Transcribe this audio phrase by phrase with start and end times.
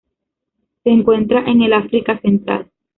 [0.83, 2.71] Se encuentra en el África Central.